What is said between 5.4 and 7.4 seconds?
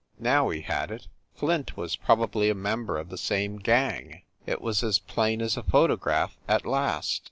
as a photograph, at last.